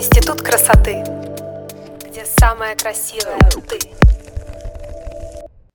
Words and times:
Институт 0.00 0.40
красоты, 0.40 1.04
где 2.08 2.24
самая 2.24 2.74
красивая 2.74 3.38
ты. 3.68 3.78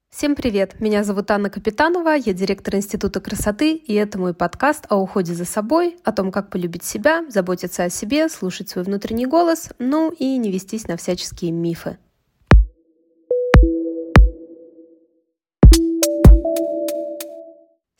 Всем 0.09 0.35
привет! 0.35 0.79
Меня 0.79 1.03
зовут 1.03 1.29
Анна 1.29 1.51
Капитанова, 1.51 2.15
я 2.15 2.33
директор 2.33 2.75
Института 2.75 3.21
красоты, 3.21 3.75
и 3.75 3.93
это 3.93 4.17
мой 4.17 4.33
подкаст 4.33 4.87
о 4.89 4.95
уходе 4.95 5.35
за 5.35 5.45
собой, 5.45 5.97
о 6.03 6.11
том, 6.11 6.31
как 6.31 6.49
полюбить 6.49 6.83
себя, 6.83 7.23
заботиться 7.29 7.83
о 7.83 7.91
себе, 7.91 8.27
слушать 8.27 8.67
свой 8.67 8.83
внутренний 8.83 9.27
голос, 9.27 9.69
ну 9.77 10.09
и 10.09 10.37
не 10.37 10.51
вестись 10.51 10.87
на 10.87 10.97
всяческие 10.97 11.51
мифы. 11.51 11.99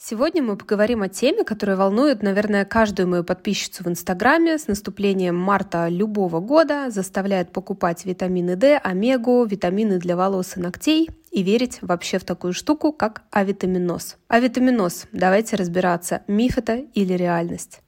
Сегодня 0.07 0.43
мы 0.43 0.55
поговорим 0.55 1.01
о 1.01 1.09
теме, 1.09 1.43
которая 1.43 1.75
волнует, 1.75 2.21
наверное, 2.21 2.63
каждую 2.63 3.07
мою 3.07 3.23
подписчицу 3.23 3.83
в 3.83 3.87
Инстаграме 3.87 4.59
с 4.59 4.67
наступлением 4.67 5.35
марта 5.35 5.87
любого 5.87 6.41
года, 6.41 6.91
заставляет 6.91 7.51
покупать 7.51 8.05
витамины 8.05 8.55
D, 8.55 8.77
омегу, 8.77 9.43
витамины 9.45 9.97
для 9.97 10.15
волос 10.15 10.57
и 10.57 10.59
ногтей 10.59 11.09
и 11.31 11.41
верить 11.41 11.79
вообще 11.81 12.19
в 12.19 12.23
такую 12.23 12.53
штуку, 12.53 12.91
как 12.91 13.23
авитаминоз. 13.31 14.17
Авитаминоз. 14.27 15.07
Давайте 15.11 15.55
разбираться, 15.55 16.21
миф 16.27 16.59
это 16.59 16.75
или 16.75 17.13
реальность. 17.13 17.81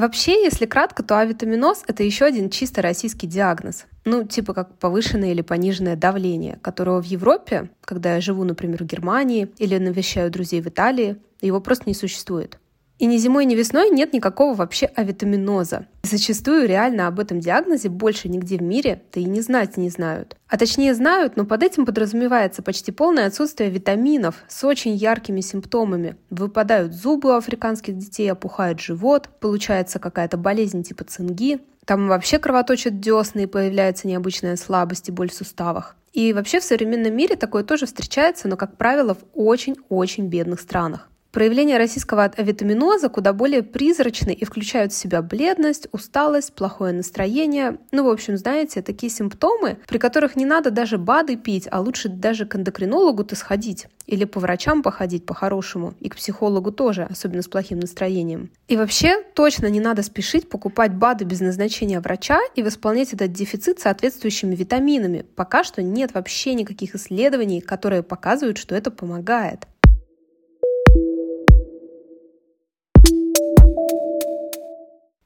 Вообще, 0.00 0.42
если 0.42 0.64
кратко, 0.64 1.02
то 1.02 1.18
авитаминоз– 1.18 1.84
это 1.86 2.02
еще 2.02 2.24
один 2.24 2.48
чисто 2.48 2.80
российский 2.80 3.26
диагноз. 3.26 3.84
Ну, 4.06 4.24
типа 4.24 4.54
как 4.54 4.78
повышенное 4.78 5.32
или 5.32 5.42
пониженное 5.42 5.94
давление, 5.94 6.58
которого 6.62 7.02
в 7.02 7.04
Европе, 7.04 7.68
когда 7.82 8.14
я 8.14 8.22
живу, 8.22 8.44
например, 8.44 8.82
в 8.82 8.86
Германии 8.86 9.50
или 9.58 9.76
навещаю 9.76 10.30
друзей 10.30 10.62
в 10.62 10.68
Италии, 10.68 11.18
его 11.42 11.60
просто 11.60 11.84
не 11.86 11.94
существует. 11.94 12.58
И 13.00 13.06
ни 13.06 13.16
зимой, 13.16 13.46
ни 13.46 13.54
весной 13.54 13.88
нет 13.88 14.12
никакого 14.12 14.54
вообще 14.54 14.84
авитаминоза. 14.84 15.86
Зачастую 16.02 16.68
реально 16.68 17.06
об 17.06 17.18
этом 17.18 17.40
диагнозе 17.40 17.88
больше 17.88 18.28
нигде 18.28 18.58
в 18.58 18.62
мире, 18.62 19.00
да 19.14 19.22
и 19.22 19.24
не 19.24 19.40
знать 19.40 19.78
не 19.78 19.88
знают. 19.88 20.36
А 20.48 20.58
точнее 20.58 20.92
знают, 20.94 21.34
но 21.34 21.46
под 21.46 21.62
этим 21.62 21.86
подразумевается 21.86 22.62
почти 22.62 22.92
полное 22.92 23.28
отсутствие 23.28 23.70
витаминов 23.70 24.44
с 24.48 24.62
очень 24.64 24.94
яркими 24.94 25.40
симптомами. 25.40 26.16
Выпадают 26.28 26.92
зубы 26.92 27.30
у 27.30 27.36
африканских 27.36 27.96
детей, 27.96 28.30
опухает 28.30 28.80
живот, 28.80 29.30
получается 29.40 29.98
какая-то 29.98 30.36
болезнь 30.36 30.82
типа 30.82 31.04
цинги. 31.04 31.58
Там 31.86 32.06
вообще 32.06 32.38
кровоточат 32.38 33.00
десны 33.00 33.44
и 33.44 33.46
появляется 33.46 34.08
необычная 34.08 34.56
слабость 34.56 35.08
и 35.08 35.12
боль 35.12 35.30
в 35.30 35.34
суставах. 35.34 35.96
И 36.12 36.34
вообще 36.34 36.60
в 36.60 36.64
современном 36.64 37.16
мире 37.16 37.36
такое 37.36 37.64
тоже 37.64 37.86
встречается, 37.86 38.46
но, 38.46 38.58
как 38.58 38.76
правило, 38.76 39.14
в 39.14 39.24
очень-очень 39.32 40.26
бедных 40.26 40.60
странах. 40.60 41.09
Проявления 41.32 41.78
российского 41.78 42.32
витаминоза 42.36 43.08
куда 43.08 43.32
более 43.32 43.62
призрачны 43.62 44.32
и 44.32 44.44
включают 44.44 44.92
в 44.92 44.96
себя 44.96 45.22
бледность, 45.22 45.86
усталость, 45.92 46.52
плохое 46.54 46.92
настроение. 46.92 47.78
Ну, 47.92 48.04
в 48.04 48.08
общем, 48.08 48.36
знаете, 48.36 48.82
такие 48.82 49.10
симптомы, 49.10 49.78
при 49.86 49.98
которых 49.98 50.34
не 50.34 50.44
надо 50.44 50.72
даже 50.72 50.98
БАДы 50.98 51.36
пить, 51.36 51.68
а 51.70 51.80
лучше 51.80 52.08
даже 52.08 52.46
к 52.46 52.56
эндокринологу-то 52.56 53.36
сходить. 53.36 53.86
Или 54.06 54.24
по 54.24 54.40
врачам 54.40 54.82
походить 54.82 55.24
по-хорошему. 55.24 55.94
И 56.00 56.08
к 56.08 56.16
психологу 56.16 56.72
тоже, 56.72 57.06
особенно 57.08 57.42
с 57.42 57.48
плохим 57.48 57.78
настроением. 57.78 58.50
И 58.66 58.76
вообще, 58.76 59.22
точно 59.34 59.66
не 59.66 59.78
надо 59.78 60.02
спешить 60.02 60.48
покупать 60.48 60.92
БАДы 60.94 61.24
без 61.24 61.40
назначения 61.40 62.00
врача 62.00 62.40
и 62.56 62.62
восполнять 62.64 63.12
этот 63.12 63.30
дефицит 63.30 63.78
соответствующими 63.78 64.56
витаминами. 64.56 65.24
Пока 65.36 65.62
что 65.62 65.80
нет 65.80 66.12
вообще 66.12 66.54
никаких 66.54 66.96
исследований, 66.96 67.60
которые 67.60 68.02
показывают, 68.02 68.58
что 68.58 68.74
это 68.74 68.90
помогает. 68.90 69.68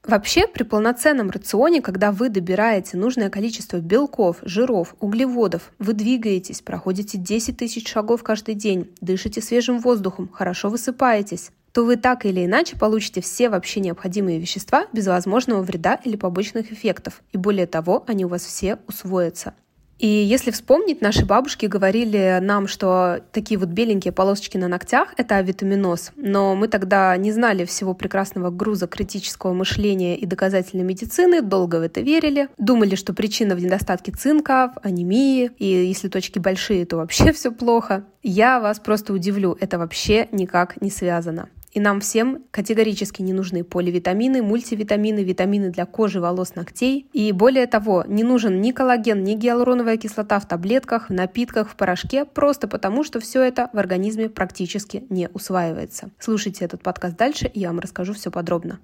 Вообще, 0.07 0.47
при 0.47 0.61
полноценном 0.61 1.31
рационе, 1.31 1.81
когда 1.81 2.11
вы 2.11 2.29
добираете 2.29 2.95
нужное 2.95 3.31
количество 3.31 3.77
белков, 3.77 4.37
жиров, 4.43 4.95
углеводов, 4.99 5.71
вы 5.79 5.93
двигаетесь, 5.93 6.61
проходите 6.61 7.17
10 7.17 7.57
тысяч 7.57 7.89
шагов 7.89 8.21
каждый 8.21 8.53
день, 8.53 8.91
дышите 9.01 9.41
свежим 9.41 9.79
воздухом, 9.79 10.29
хорошо 10.31 10.69
высыпаетесь, 10.69 11.49
то 11.71 11.83
вы 11.83 11.97
так 11.97 12.25
или 12.25 12.45
иначе 12.45 12.77
получите 12.77 13.19
все 13.21 13.49
вообще 13.49 13.79
необходимые 13.79 14.39
вещества 14.39 14.85
без 14.93 15.07
возможного 15.07 15.63
вреда 15.63 15.99
или 16.03 16.15
побочных 16.15 16.71
эффектов. 16.71 17.23
И 17.31 17.37
более 17.37 17.65
того, 17.65 18.03
они 18.07 18.25
у 18.25 18.27
вас 18.27 18.45
все 18.45 18.77
усвоятся. 18.87 19.55
И 19.97 20.07
если 20.07 20.51
вспомнить, 20.51 21.01
наши 21.01 21.25
бабушки 21.25 21.67
говорили 21.67 22.39
нам, 22.41 22.67
что 22.67 23.21
такие 23.31 23.57
вот 23.57 23.69
беленькие 23.69 24.11
полосочки 24.11 24.57
на 24.57 24.67
ногтях— 24.67 25.13
это 25.17 25.37
авитаминоз. 25.37 26.11
Но 26.17 26.53
мы 26.55 26.67
тогда 26.67 27.15
не 27.15 27.31
знали 27.31 27.63
всего 27.63 27.93
прекрасного 27.93 28.49
груза 28.49 28.87
критического 28.87 29.53
мышления 29.53 30.17
и 30.17 30.25
доказательной 30.25 30.83
медицины, 30.83 31.41
долго 31.41 31.77
в 31.77 31.81
это 31.81 32.01
верили. 32.01 32.49
Думали, 32.57 32.95
что 32.95 33.13
причина 33.13 33.55
в 33.55 33.61
недостатке 33.61 34.11
цинка, 34.11 34.73
в 34.75 34.85
анемии, 34.85 35.51
и 35.57 35.65
если 35.65 36.09
точки 36.09 36.39
большие, 36.39 36.85
то 36.85 36.97
вообще 36.97 37.31
все 37.31 37.51
плохо. 37.51 38.03
Я 38.21 38.59
вас 38.59 38.79
просто 38.79 39.13
удивлю, 39.13 39.57
это 39.59 39.77
вообще 39.79 40.27
никак 40.31 40.81
не 40.81 40.89
связано. 40.89 41.47
И 41.75 41.81
нам 41.81 41.99
всем 41.99 42.45
категорически 42.51 43.21
не 43.21 43.33
нужны 43.33 43.65
поливитамины, 43.65 44.41
мультивитамины, 44.41 45.19
витамины 45.25 45.69
для 45.71 45.85
кожи, 45.85 46.21
волос, 46.21 46.55
ногтей. 46.55 47.05
И 47.11 47.33
более 47.33 47.67
того, 47.67 48.05
не 48.07 48.23
нужен 48.23 48.61
ни 48.61 48.71
коллаген, 48.71 49.25
ни 49.25 49.35
гиалуроновая 49.35 49.97
кислота 49.97 50.39
в 50.39 50.47
таблетках, 50.47 51.09
в 51.09 51.13
напитках, 51.13 51.69
в 51.69 51.75
порошке, 51.75 52.23
просто 52.23 52.69
потому 52.69 53.03
что 53.03 53.19
все 53.19 53.43
это 53.43 53.69
в 53.73 53.77
организме 53.77 54.29
практически 54.29 55.05
не 55.09 55.27
усваивается. 55.33 56.11
Слушайте 56.17 56.63
этот 56.63 56.81
подкаст 56.81 57.17
дальше, 57.17 57.47
и 57.47 57.59
я 57.59 57.67
вам 57.67 57.79
расскажу 57.79 58.13
все 58.13 58.31
подробно. 58.31 58.79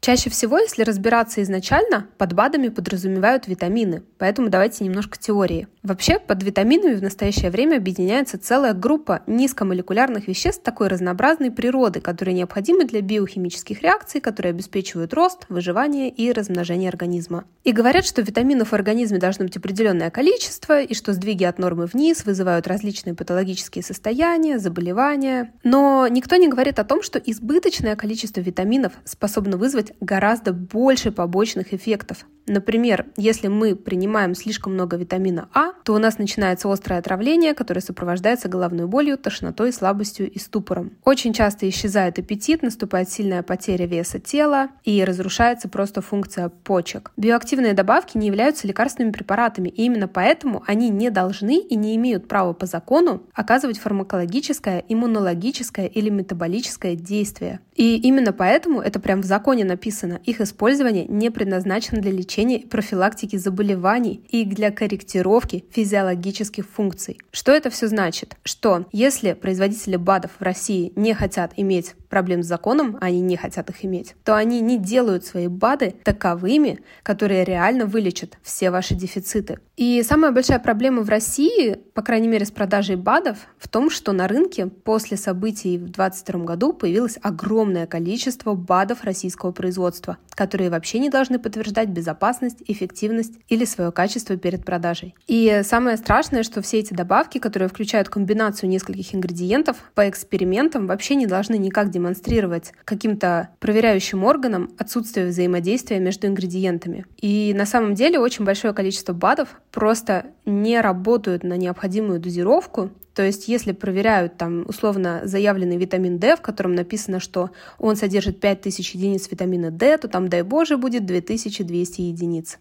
Чаще 0.00 0.30
всего, 0.30 0.58
если 0.58 0.82
разбираться 0.82 1.42
изначально, 1.42 2.06
под 2.16 2.32
БАДами 2.32 2.68
подразумевают 2.68 3.46
витамины, 3.46 4.02
поэтому 4.16 4.48
давайте 4.48 4.82
немножко 4.82 5.18
теории. 5.18 5.68
Вообще, 5.82 6.18
под 6.18 6.42
витаминами 6.42 6.94
в 6.94 7.02
настоящее 7.02 7.50
время 7.50 7.76
объединяется 7.76 8.38
целая 8.38 8.72
группа 8.72 9.22
низкомолекулярных 9.26 10.26
веществ 10.26 10.62
такой 10.62 10.88
разнообразной 10.88 11.50
природы, 11.50 12.00
которые 12.00 12.34
необходимы 12.34 12.86
для 12.86 13.02
биохимических 13.02 13.82
реакций, 13.82 14.22
которые 14.22 14.50
обеспечивают 14.50 15.12
рост, 15.12 15.44
выживание 15.50 16.08
и 16.08 16.32
размножение 16.32 16.88
организма. 16.88 17.44
И 17.64 17.72
говорят, 17.72 18.06
что 18.06 18.22
витаминов 18.22 18.70
в 18.70 18.74
организме 18.74 19.18
должно 19.18 19.44
быть 19.44 19.56
определенное 19.58 20.10
количество, 20.10 20.80
и 20.80 20.94
что 20.94 21.12
сдвиги 21.12 21.44
от 21.44 21.58
нормы 21.58 21.84
вниз 21.84 22.24
вызывают 22.24 22.66
различные 22.66 23.14
патологические 23.14 23.84
состояния, 23.84 24.58
заболевания. 24.58 25.52
Но 25.62 26.08
никто 26.08 26.36
не 26.36 26.48
говорит 26.48 26.78
о 26.78 26.84
том, 26.84 27.02
что 27.02 27.18
избыточное 27.18 27.96
количество 27.96 28.40
витаминов 28.40 28.94
способно 29.04 29.58
вызвать 29.58 29.89
гораздо 30.00 30.52
больше 30.52 31.12
побочных 31.12 31.72
эффектов. 31.72 32.26
Например, 32.50 33.06
если 33.16 33.46
мы 33.46 33.76
принимаем 33.76 34.34
слишком 34.34 34.74
много 34.74 34.96
витамина 34.96 35.48
А, 35.54 35.70
то 35.84 35.94
у 35.94 35.98
нас 35.98 36.18
начинается 36.18 36.68
острое 36.68 36.98
отравление, 36.98 37.54
которое 37.54 37.80
сопровождается 37.80 38.48
головной 38.48 38.88
болью, 38.88 39.18
тошнотой, 39.18 39.72
слабостью 39.72 40.28
и 40.28 40.36
ступором. 40.40 40.90
Очень 41.04 41.32
часто 41.32 41.68
исчезает 41.68 42.18
аппетит, 42.18 42.62
наступает 42.62 43.08
сильная 43.08 43.44
потеря 43.44 43.86
веса 43.86 44.18
тела 44.18 44.70
и 44.82 45.04
разрушается 45.04 45.68
просто 45.68 46.02
функция 46.02 46.48
почек. 46.48 47.12
Биоактивные 47.16 47.72
добавки 47.72 48.18
не 48.18 48.26
являются 48.26 48.66
лекарственными 48.66 49.12
препаратами, 49.12 49.68
и 49.68 49.84
именно 49.84 50.08
поэтому 50.08 50.64
они 50.66 50.88
не 50.88 51.10
должны 51.10 51.60
и 51.60 51.76
не 51.76 51.94
имеют 51.94 52.26
права 52.26 52.52
по 52.52 52.66
закону 52.66 53.22
оказывать 53.32 53.78
фармакологическое, 53.78 54.82
иммунологическое 54.88 55.86
или 55.86 56.10
метаболическое 56.10 56.96
действие. 56.96 57.60
И 57.76 57.96
именно 57.96 58.32
поэтому 58.32 58.80
это 58.80 58.98
прям 58.98 59.22
в 59.22 59.24
законе 59.24 59.64
написано. 59.64 60.20
Их 60.24 60.40
использование 60.40 61.06
не 61.06 61.30
предназначено 61.30 62.00
для 62.00 62.10
лечения 62.10 62.39
лечения 62.40 62.58
и 62.58 62.66
профилактики 62.66 63.36
заболеваний 63.36 64.22
и 64.28 64.44
для 64.44 64.70
корректировки 64.70 65.64
физиологических 65.70 66.66
функций. 66.68 67.18
Что 67.32 67.52
это 67.52 67.70
все 67.70 67.88
значит? 67.88 68.36
Что 68.44 68.86
если 68.92 69.34
производители 69.34 69.96
БАДов 69.96 70.32
в 70.38 70.42
России 70.42 70.92
не 70.96 71.14
хотят 71.14 71.52
иметь 71.56 71.94
проблем 72.10 72.42
с 72.42 72.46
законом, 72.46 72.98
они 73.00 73.20
не 73.20 73.36
хотят 73.36 73.70
их 73.70 73.84
иметь, 73.84 74.14
то 74.24 74.36
они 74.36 74.60
не 74.60 74.76
делают 74.76 75.24
свои 75.24 75.46
БАДы 75.48 75.94
таковыми, 76.04 76.80
которые 77.02 77.44
реально 77.44 77.86
вылечат 77.86 78.36
все 78.42 78.70
ваши 78.70 78.94
дефициты. 78.94 79.60
И 79.76 80.02
самая 80.02 80.30
большая 80.30 80.58
проблема 80.58 81.00
в 81.00 81.08
России, 81.08 81.74
по 81.94 82.02
крайней 82.02 82.28
мере 82.28 82.44
с 82.44 82.50
продажей 82.50 82.96
БАДов, 82.96 83.38
в 83.56 83.66
том, 83.68 83.88
что 83.88 84.12
на 84.12 84.28
рынке 84.28 84.66
после 84.66 85.16
событий 85.16 85.78
в 85.78 85.88
2022 85.90 86.44
году 86.44 86.72
появилось 86.74 87.18
огромное 87.22 87.86
количество 87.86 88.52
БАДов 88.52 89.04
российского 89.04 89.52
производства, 89.52 90.18
которые 90.34 90.68
вообще 90.68 90.98
не 90.98 91.08
должны 91.08 91.38
подтверждать 91.38 91.88
безопасность, 91.88 92.58
эффективность 92.66 93.34
или 93.48 93.64
свое 93.64 93.90
качество 93.92 94.36
перед 94.36 94.66
продажей. 94.66 95.14
И 95.26 95.62
самое 95.64 95.96
страшное, 95.96 96.42
что 96.42 96.60
все 96.60 96.80
эти 96.80 96.92
добавки, 96.92 97.38
которые 97.38 97.68
включают 97.68 98.08
комбинацию 98.08 98.68
нескольких 98.68 99.14
ингредиентов, 99.14 99.78
по 99.94 100.08
экспериментам 100.08 100.86
вообще 100.88 101.14
не 101.14 101.26
должны 101.26 101.56
никак 101.56 101.90
продемонстрировать 102.00 102.72
каким-то 102.84 103.50
проверяющим 103.58 104.24
органам 104.24 104.70
отсутствие 104.78 105.28
взаимодействия 105.28 106.00
между 106.00 106.26
ингредиентами. 106.26 107.04
И 107.20 107.52
на 107.54 107.66
самом 107.66 107.94
деле 107.94 108.18
очень 108.18 108.44
большое 108.44 108.72
количество 108.72 109.12
БАДов 109.12 109.60
просто 109.70 110.26
не 110.46 110.80
работают 110.80 111.44
на 111.44 111.56
необходимую 111.56 112.20
дозировку, 112.20 112.90
то 113.12 113.24
есть, 113.24 113.48
если 113.48 113.72
проверяют 113.72 114.38
там 114.38 114.64
условно 114.66 115.22
заявленный 115.24 115.76
витамин 115.76 116.18
D, 116.18 116.36
в 116.36 116.40
котором 116.40 116.74
написано, 116.74 117.20
что 117.20 117.50
он 117.78 117.96
содержит 117.96 118.40
5000 118.40 118.94
единиц 118.94 119.28
витамина 119.30 119.70
D, 119.70 119.98
то 119.98 120.08
там, 120.08 120.28
дай 120.28 120.42
боже, 120.42 120.76
будет 120.78 121.04
2200 121.04 122.00
единиц. 122.00 122.58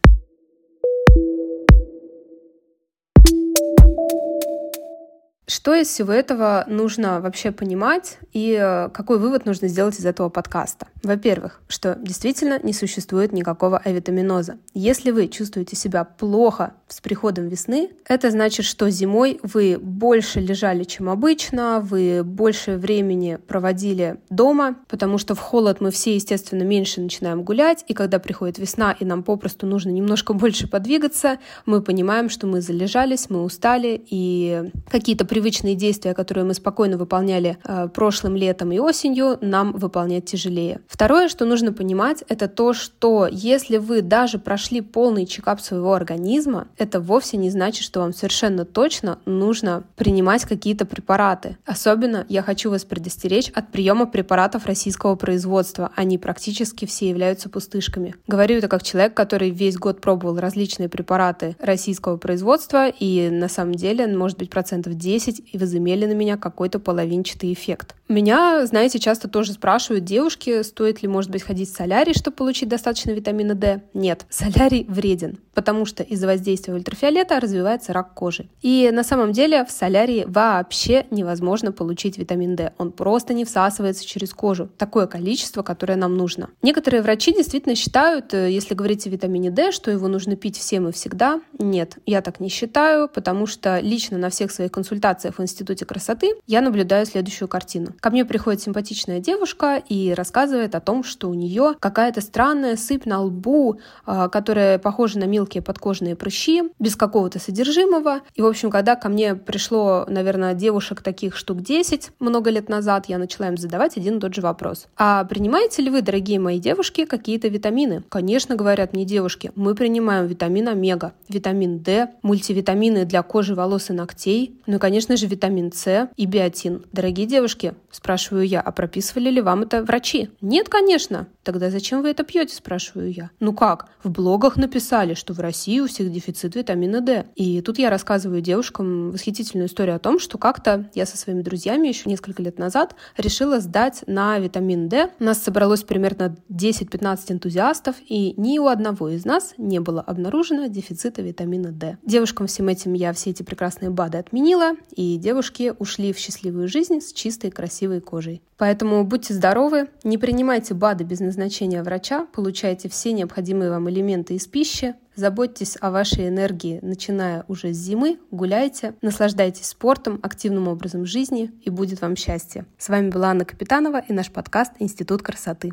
Что 5.49 5.73
из 5.73 5.87
всего 5.87 6.13
этого 6.13 6.63
нужно 6.67 7.21
вообще 7.21 7.51
понимать 7.51 8.19
и 8.33 8.55
э, 8.61 8.89
какой 8.89 9.17
вывод 9.17 9.47
нужно 9.47 9.67
сделать 9.67 9.99
из 9.99 10.05
этого 10.05 10.29
подкаста? 10.29 10.85
Во-первых, 11.01 11.59
что 11.67 11.97
действительно 11.99 12.59
не 12.61 12.71
существует 12.71 13.31
никакого 13.31 13.79
авитаминоза. 13.79 14.57
Если 14.75 15.09
вы 15.09 15.27
чувствуете 15.27 15.75
себя 15.75 16.03
плохо 16.03 16.73
с 16.87 17.01
приходом 17.01 17.47
весны, 17.47 17.89
это 18.07 18.29
значит, 18.29 18.63
что 18.65 18.91
зимой 18.91 19.39
вы 19.41 19.79
больше 19.81 20.39
лежали, 20.39 20.83
чем 20.83 21.09
обычно, 21.09 21.79
вы 21.79 22.23
больше 22.23 22.75
времени 22.77 23.39
проводили 23.47 24.17
дома, 24.29 24.75
потому 24.87 25.17
что 25.17 25.33
в 25.33 25.39
холод 25.39 25.81
мы 25.81 25.89
все, 25.89 26.13
естественно, 26.13 26.61
меньше 26.61 27.01
начинаем 27.01 27.41
гулять, 27.41 27.83
и 27.87 27.95
когда 27.95 28.19
приходит 28.19 28.59
весна, 28.59 28.91
и 28.91 29.03
нам 29.03 29.23
попросту 29.23 29.65
нужно 29.65 29.89
немножко 29.89 30.33
больше 30.35 30.67
подвигаться, 30.67 31.39
мы 31.65 31.81
понимаем, 31.81 32.29
что 32.29 32.45
мы 32.45 32.61
залежались, 32.61 33.31
мы 33.31 33.43
устали, 33.43 33.99
и 34.09 34.71
какие-то 34.91 35.25
привычные 35.39 35.75
действия, 35.75 36.13
которые 36.13 36.43
мы 36.43 36.53
спокойно 36.53 36.97
выполняли 36.97 37.57
э, 37.63 37.87
прошлым 37.93 38.35
летом 38.35 38.73
и 38.73 38.79
осенью, 38.79 39.37
нам 39.39 39.71
выполнять 39.71 40.25
тяжелее. 40.25 40.81
Второе, 40.89 41.29
что 41.29 41.45
нужно 41.45 41.71
понимать, 41.71 42.25
это 42.27 42.49
то, 42.49 42.73
что 42.73 43.25
если 43.31 43.77
вы 43.77 44.01
даже 44.01 44.37
прошли 44.37 44.81
полный 44.81 45.25
чекап 45.25 45.61
своего 45.61 45.93
организма, 45.93 46.67
это 46.77 46.99
вовсе 46.99 47.37
не 47.37 47.49
значит, 47.49 47.85
что 47.85 48.01
вам 48.01 48.13
совершенно 48.13 48.65
точно 48.65 49.19
нужно 49.23 49.83
принимать 49.95 50.43
какие-то 50.43 50.85
препараты. 50.85 51.57
Особенно 51.65 52.25
я 52.27 52.41
хочу 52.41 52.69
вас 52.69 52.83
предостеречь 52.83 53.49
от 53.55 53.71
приема 53.71 54.07
препаратов 54.07 54.65
российского 54.65 55.15
производства. 55.15 55.89
Они 55.95 56.17
практически 56.17 56.83
все 56.83 57.07
являются 57.07 57.47
пустышками. 57.47 58.13
Говорю 58.27 58.57
это 58.57 58.67
как 58.67 58.83
человек, 58.83 59.13
который 59.13 59.51
весь 59.51 59.77
год 59.77 60.01
пробовал 60.01 60.37
различные 60.37 60.89
препараты 60.89 61.55
российского 61.59 62.17
производства, 62.17 62.89
и 62.89 63.29
на 63.29 63.47
самом 63.47 63.75
деле, 63.75 64.05
может 64.05 64.37
быть, 64.37 64.49
процентов 64.49 64.95
10 64.95 65.28
10 65.31 65.53
и 65.53 65.57
возымели 65.57 66.05
на 66.05 66.13
меня 66.13 66.37
какой-то 66.37 66.79
половинчатый 66.79 67.53
эффект. 67.53 67.95
Меня, 68.07 68.65
знаете, 68.65 68.99
часто 68.99 69.27
тоже 69.27 69.53
спрашивают 69.53 70.03
девушки, 70.03 70.63
стоит 70.63 71.01
ли, 71.01 71.07
может 71.07 71.31
быть, 71.31 71.43
ходить 71.43 71.69
в 71.69 71.75
солярий, 71.75 72.13
чтобы 72.13 72.37
получить 72.37 72.69
достаточно 72.69 73.11
витамина 73.11 73.55
D. 73.55 73.83
Нет, 73.93 74.25
солярий 74.29 74.85
вреден, 74.87 75.37
потому 75.59 75.83
что 75.83 76.03
из-за 76.03 76.25
воздействия 76.25 76.73
ультрафиолета 76.73 77.37
развивается 77.37 77.91
рак 77.91 78.13
кожи. 78.13 78.47
И 78.61 78.91
на 78.93 79.03
самом 79.03 79.33
деле 79.33 79.65
в 79.65 79.71
солярии 79.71 80.23
вообще 80.25 81.05
невозможно 81.11 81.73
получить 81.73 82.17
витамин 82.17 82.55
D. 82.55 82.71
Он 82.77 82.93
просто 82.93 83.33
не 83.33 83.43
всасывается 83.43 84.07
через 84.07 84.33
кожу. 84.33 84.69
Такое 84.77 85.05
количество, 85.05 85.61
которое 85.61 85.97
нам 85.97 86.15
нужно. 86.15 86.49
Некоторые 86.61 87.01
врачи 87.01 87.33
действительно 87.33 87.75
считают, 87.75 88.33
э, 88.33 88.49
если 88.49 88.73
говорить 88.73 89.05
о 89.05 89.09
витамине 89.09 89.51
D, 89.51 89.73
что 89.73 89.91
его 89.91 90.07
нужно 90.07 90.37
пить 90.37 90.57
всем 90.57 90.87
и 90.87 90.93
всегда. 90.93 91.41
Нет, 91.57 91.97
я 92.05 92.21
так 92.21 92.39
не 92.39 92.47
считаю, 92.47 93.09
потому 93.09 93.45
что 93.45 93.81
лично 93.81 94.17
на 94.17 94.29
всех 94.29 94.53
своих 94.53 94.71
консультациях 94.71 95.39
в 95.39 95.41
Институте 95.41 95.85
красоты 95.85 96.35
я 96.47 96.61
наблюдаю 96.61 97.05
следующую 97.05 97.49
картину. 97.49 97.91
Ко 97.99 98.11
мне 98.11 98.23
приходит 98.23 98.61
симпатичная 98.61 99.19
девушка 99.19 99.83
и 99.89 100.13
рассказывает 100.13 100.73
о 100.73 100.79
том, 100.79 101.03
что 101.03 101.29
у 101.29 101.33
нее 101.33 101.75
какая-то 101.81 102.21
странная 102.21 102.77
сыпь 102.77 103.05
на 103.05 103.21
лбу, 103.23 103.81
а, 104.05 104.29
которая 104.29 104.79
похожа 104.79 105.19
на 105.19 105.25
мелкие 105.49 105.63
подкожные 105.63 106.15
прыщи, 106.15 106.61
без 106.77 106.95
какого-то 106.95 107.39
содержимого. 107.39 108.19
И, 108.35 108.41
в 108.41 108.45
общем, 108.45 108.69
когда 108.69 108.95
ко 108.95 109.09
мне 109.09 109.33
пришло, 109.33 110.05
наверное, 110.07 110.53
девушек 110.53 111.01
таких 111.01 111.35
штук 111.35 111.61
10 111.61 112.11
много 112.19 112.51
лет 112.51 112.69
назад, 112.69 113.05
я 113.07 113.17
начала 113.17 113.47
им 113.47 113.57
задавать 113.57 113.97
один 113.97 114.17
и 114.17 114.19
тот 114.19 114.35
же 114.35 114.41
вопрос. 114.41 114.87
А 114.95 115.23
принимаете 115.23 115.81
ли 115.81 115.89
вы, 115.89 116.03
дорогие 116.03 116.39
мои 116.39 116.59
девушки, 116.59 117.05
какие-то 117.05 117.47
витамины? 117.47 118.03
Конечно, 118.09 118.55
говорят 118.55 118.93
мне 118.93 119.05
девушки, 119.05 119.51
мы 119.55 119.73
принимаем 119.73 120.27
витамин 120.27 120.67
омега, 120.67 121.13
витамин 121.27 121.79
D, 121.79 122.09
мультивитамины 122.21 123.05
для 123.05 123.23
кожи, 123.23 123.55
волос 123.55 123.89
и 123.89 123.93
ногтей, 123.93 124.61
ну 124.67 124.75
и, 124.75 124.79
конечно 124.79 125.17
же, 125.17 125.25
витамин 125.25 125.71
С 125.71 126.09
и 126.15 126.25
биотин. 126.27 126.83
Дорогие 126.91 127.25
девушки, 127.25 127.73
Спрашиваю 127.91 128.45
я, 128.45 128.61
а 128.61 128.71
прописывали 128.71 129.29
ли 129.29 129.41
вам 129.41 129.63
это 129.63 129.83
врачи? 129.83 130.29
Нет, 130.41 130.69
конечно. 130.69 131.27
Тогда 131.49 131.71
зачем 131.71 132.03
вы 132.03 132.11
это 132.11 132.23
пьете, 132.23 132.55
спрашиваю 132.55 133.11
я. 133.11 133.31
Ну 133.39 133.53
как? 133.53 133.87
В 134.03 134.11
блогах 134.11 134.55
написали, 134.55 135.15
что 135.15 135.33
в 135.33 135.39
России 135.39 135.79
у 135.79 135.87
всех 135.87 136.11
дефицит 136.11 136.53
витамина 136.53 137.01
D. 137.01 137.25
И 137.35 137.59
тут 137.61 137.79
я 137.79 137.89
рассказываю 137.89 138.39
девушкам 138.39 139.09
восхитительную 139.09 139.67
историю 139.67 139.95
о 139.95 139.99
том, 139.99 140.19
что 140.19 140.37
как-то 140.37 140.91
я 140.93 141.07
со 141.07 141.17
своими 141.17 141.41
друзьями 141.41 141.87
еще 141.87 142.07
несколько 142.07 142.43
лет 142.43 142.59
назад 142.59 142.95
решила 143.17 143.59
сдать 143.61 144.03
на 144.05 144.37
витамин 144.37 144.89
D. 144.89 145.09
У 145.19 145.23
нас 145.23 145.41
собралось 145.41 145.81
примерно 145.81 146.37
10-15 146.51 147.31
энтузиастов, 147.31 147.95
и 148.05 148.35
ни 148.37 148.59
у 148.59 148.67
одного 148.67 149.09
из 149.09 149.25
нас 149.25 149.55
не 149.57 149.79
было 149.79 150.01
обнаружено 150.01 150.67
дефицита 150.67 151.23
витамина 151.23 151.71
D. 151.71 151.97
Девушкам 152.05 152.45
всем 152.45 152.67
этим 152.67 152.93
я 152.93 153.11
все 153.13 153.31
эти 153.31 153.41
прекрасные 153.41 153.89
БАДы 153.89 154.19
отменила, 154.19 154.73
и 154.95 155.17
девушки 155.17 155.73
ушли 155.79 156.13
в 156.13 156.19
счастливую 156.19 156.67
жизнь 156.67 157.01
с 157.01 157.11
чистой, 157.11 157.49
красивой 157.49 158.01
кожей. 158.01 158.43
Поэтому 158.59 159.05
будьте 159.05 159.33
здоровы, 159.33 159.87
не 160.03 160.17
принимайте 160.17 160.73
БАДы 160.73 161.05
без 161.05 161.21
назначения 161.21 161.38
врача, 161.83 162.27
получайте 162.33 162.89
все 162.89 163.13
необходимые 163.13 163.69
вам 163.69 163.89
элементы 163.89 164.35
из 164.35 164.47
пищи, 164.47 164.95
заботьтесь 165.15 165.77
о 165.79 165.91
вашей 165.91 166.27
энергии, 166.27 166.79
начиная 166.81 167.45
уже 167.47 167.73
с 167.73 167.77
зимы, 167.77 168.19
гуляйте, 168.31 168.93
наслаждайтесь 169.01 169.67
спортом, 169.67 170.19
активным 170.21 170.67
образом 170.67 171.05
жизни 171.05 171.51
и 171.63 171.69
будет 171.69 172.01
вам 172.01 172.15
счастье. 172.15 172.65
С 172.77 172.89
вами 172.89 173.09
была 173.09 173.29
Анна 173.29 173.45
Капитанова 173.45 174.03
и 174.07 174.13
наш 174.13 174.31
подкаст 174.31 174.73
«Институт 174.79 175.21
красоты». 175.21 175.71